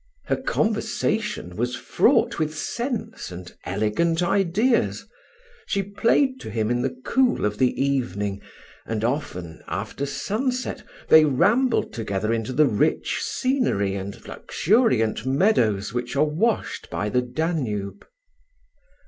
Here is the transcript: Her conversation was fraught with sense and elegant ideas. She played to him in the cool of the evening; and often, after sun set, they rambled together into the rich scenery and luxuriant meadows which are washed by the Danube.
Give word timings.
Her 0.25 0.37
conversation 0.37 1.55
was 1.55 1.75
fraught 1.75 2.39
with 2.39 2.57
sense 2.57 3.29
and 3.31 3.53
elegant 3.65 4.23
ideas. 4.23 5.05
She 5.67 5.83
played 5.83 6.39
to 6.39 6.49
him 6.49 6.71
in 6.71 6.81
the 6.81 6.99
cool 7.05 7.45
of 7.45 7.59
the 7.59 7.79
evening; 7.79 8.41
and 8.87 9.03
often, 9.03 9.61
after 9.67 10.07
sun 10.07 10.53
set, 10.53 10.81
they 11.09 11.23
rambled 11.23 11.93
together 11.93 12.33
into 12.33 12.51
the 12.51 12.65
rich 12.65 13.19
scenery 13.21 13.93
and 13.93 14.27
luxuriant 14.27 15.23
meadows 15.27 15.93
which 15.93 16.15
are 16.15 16.25
washed 16.25 16.89
by 16.89 17.07
the 17.09 17.21
Danube. 17.21 18.03